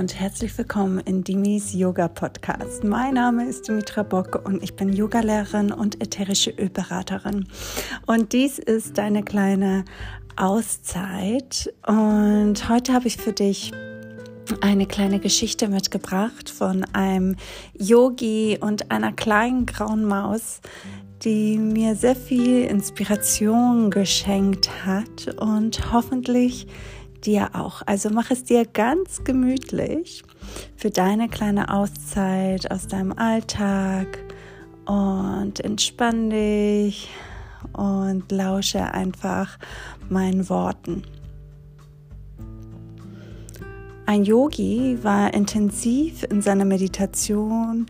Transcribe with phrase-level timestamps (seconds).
[0.00, 2.84] und herzlich willkommen in Dimis Yoga Podcast.
[2.84, 7.46] Mein Name ist Dimitra Bock und ich bin Yogalehrerin und ätherische Ölberaterin.
[8.06, 9.84] Und dies ist deine kleine
[10.36, 11.70] Auszeit.
[11.86, 13.72] Und heute habe ich für dich
[14.62, 17.36] eine kleine Geschichte mitgebracht von einem
[17.74, 20.62] Yogi und einer kleinen grauen Maus,
[21.24, 26.68] die mir sehr viel Inspiration geschenkt hat und hoffentlich
[27.26, 27.82] dir auch.
[27.86, 30.22] Also mach es dir ganz gemütlich
[30.76, 34.18] für deine kleine Auszeit aus deinem Alltag
[34.86, 37.10] und entspann dich
[37.72, 39.58] und lausche einfach
[40.08, 41.02] meinen Worten.
[44.06, 47.86] Ein Yogi war intensiv in seiner Meditation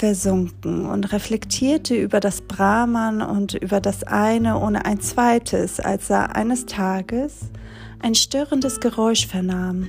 [0.00, 6.34] versunken und reflektierte über das Brahman und über das eine ohne ein zweites, als er
[6.36, 7.50] eines Tages
[7.98, 9.88] ein störendes Geräusch vernahm.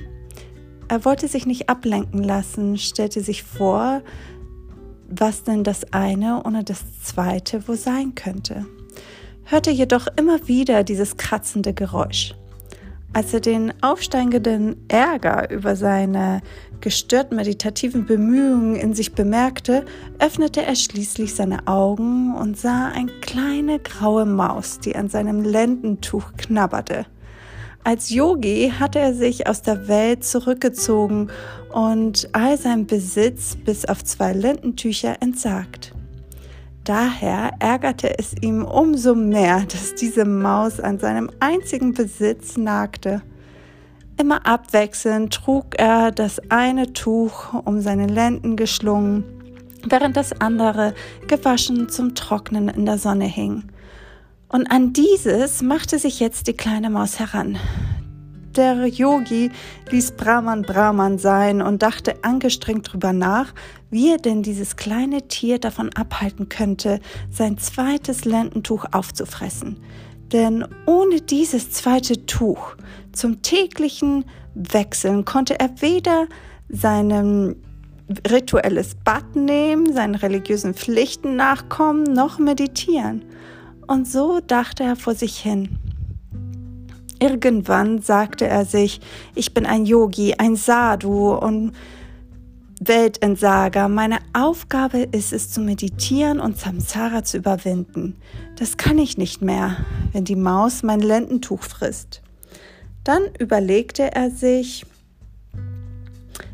[0.88, 4.02] Er wollte sich nicht ablenken lassen, stellte sich vor,
[5.08, 8.66] was denn das eine ohne das zweite wohl sein könnte,
[9.44, 12.34] hörte jedoch immer wieder dieses kratzende Geräusch.
[13.14, 16.40] Als er den aufsteigenden Ärger über seine
[16.80, 19.84] gestört meditativen Bemühungen in sich bemerkte,
[20.18, 26.32] öffnete er schließlich seine Augen und sah eine kleine graue Maus, die an seinem Lendentuch
[26.38, 27.04] knabberte.
[27.84, 31.30] Als Yogi hatte er sich aus der Welt zurückgezogen
[31.72, 35.92] und all sein Besitz bis auf zwei Lendentücher entsagt.
[36.84, 43.22] Daher ärgerte es ihm umso mehr, dass diese Maus an seinem einzigen Besitz nagte.
[44.18, 49.24] Immer abwechselnd trug er das eine Tuch um seine Lenden geschlungen,
[49.86, 50.94] während das andere
[51.28, 53.64] gewaschen zum Trocknen in der Sonne hing.
[54.48, 57.58] Und an dieses machte sich jetzt die kleine Maus heran.
[58.56, 59.50] Der Yogi
[59.90, 63.54] ließ Brahman Brahman sein und dachte angestrengt drüber nach,
[63.90, 67.00] wie er denn dieses kleine Tier davon abhalten könnte,
[67.30, 69.80] sein zweites Lendentuch aufzufressen.
[70.32, 72.76] Denn ohne dieses zweite Tuch
[73.12, 76.26] zum täglichen Wechseln konnte er weder
[76.68, 77.56] seinem
[78.30, 83.24] rituelles Bad nehmen, seinen religiösen Pflichten nachkommen, noch meditieren.
[83.86, 85.78] Und so dachte er vor sich hin.
[87.22, 89.00] Irgendwann sagte er sich,
[89.36, 91.72] ich bin ein Yogi, ein Sadhu und
[92.80, 93.86] Weltentsager.
[93.86, 98.16] Meine Aufgabe ist es zu meditieren und Samsara zu überwinden.
[98.58, 99.76] Das kann ich nicht mehr,
[100.10, 102.22] wenn die Maus mein Lendentuch frisst.
[103.04, 104.84] Dann überlegte er sich,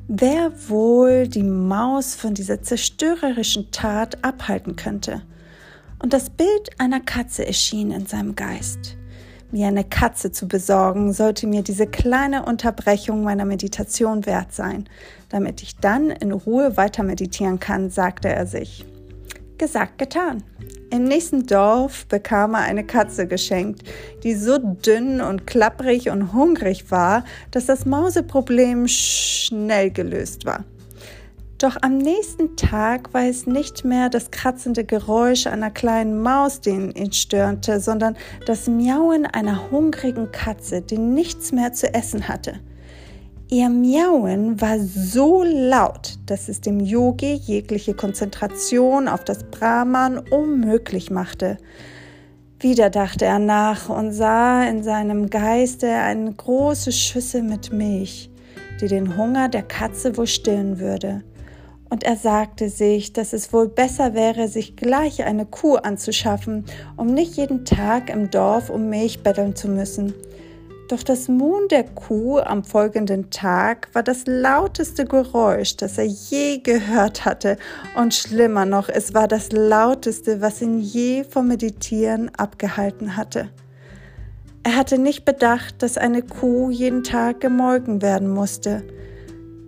[0.07, 5.23] wer wohl die Maus von dieser zerstörerischen Tat abhalten könnte.
[5.99, 8.99] Und das Bild einer Katze erschien in seinem Geist
[9.51, 14.89] mir eine Katze zu besorgen, sollte mir diese kleine Unterbrechung meiner Meditation wert sein,
[15.29, 18.85] damit ich dann in Ruhe weiter meditieren kann, sagte er sich.
[19.57, 20.45] Gesagt, getan.
[20.91, 23.83] Im nächsten Dorf bekam er eine Katze geschenkt,
[24.23, 30.65] die so dünn und klapprig und hungrig war, dass das Mauseproblem schnell gelöst war.
[31.59, 36.93] Doch am nächsten Tag war es nicht mehr das kratzende Geräusch einer kleinen Maus, den
[36.93, 42.61] ihn störte, sondern das Miauen einer hungrigen Katze, die nichts mehr zu essen hatte.
[43.49, 51.11] Ihr Miauen war so laut, dass es dem Yogi jegliche Konzentration auf das Brahman unmöglich
[51.11, 51.59] machte.
[52.61, 58.31] Wieder dachte er nach und sah in seinem Geiste eine große Schüssel mit Milch,
[58.81, 61.25] die den Hunger der Katze wohl stillen würde
[61.91, 66.65] und er sagte sich, dass es wohl besser wäre, sich gleich eine Kuh anzuschaffen,
[66.97, 70.15] um nicht jeden Tag im Dorf um Milch betteln zu müssen.
[70.89, 76.61] Doch das Muhen der Kuh am folgenden Tag war das lauteste Geräusch, das er je
[76.61, 77.59] gehört hatte,
[77.95, 83.51] und schlimmer noch, es war das lauteste, was ihn je vom Meditieren abgehalten hatte.
[84.63, 88.83] Er hatte nicht bedacht, dass eine Kuh jeden Tag gemolken werden musste.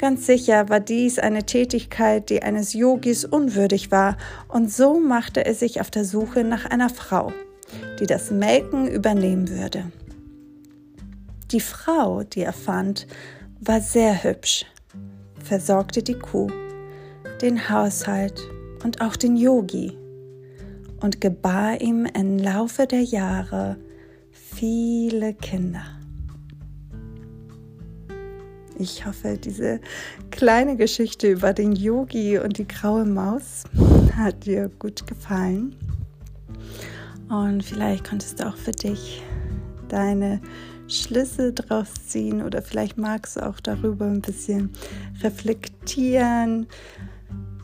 [0.00, 4.17] Ganz sicher war dies eine Tätigkeit, die eines Yogis unwürdig war,
[4.49, 7.35] und so machte er sich auf der Suche nach einer Frau,
[7.99, 9.93] die das Melken übernehmen würde.
[11.50, 13.06] Die Frau, die er fand,
[13.61, 14.64] war sehr hübsch,
[15.44, 16.50] versorgte die Kuh,
[17.43, 18.41] den Haushalt
[18.82, 19.99] und auch den Yogi
[21.02, 23.76] und gebar ihm im Laufe der Jahre
[24.32, 26.00] viele Kinder.
[28.81, 29.79] Ich hoffe, diese
[30.31, 33.65] kleine Geschichte über den Yogi und die graue Maus
[34.17, 35.77] hat dir gut gefallen.
[37.29, 39.23] Und vielleicht konntest du auch für dich
[39.88, 40.41] deine
[40.88, 44.71] Schlüsse draus ziehen oder vielleicht magst du auch darüber ein bisschen
[45.23, 46.67] reflektieren,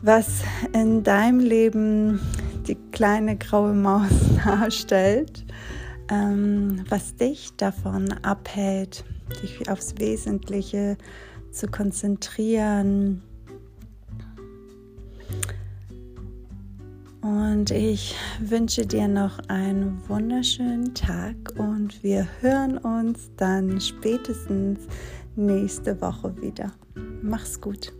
[0.03, 0.43] was
[0.73, 2.19] in deinem Leben
[2.67, 4.11] die kleine graue Maus
[4.45, 5.47] darstellt,
[6.09, 9.03] ähm, was dich davon abhält,
[9.41, 10.97] dich aufs Wesentliche
[11.51, 13.21] zu konzentrieren.
[17.21, 24.79] Und ich wünsche dir noch einen wunderschönen Tag und wir hören uns dann spätestens
[25.35, 26.71] nächste Woche wieder.
[27.21, 27.91] Mach's gut.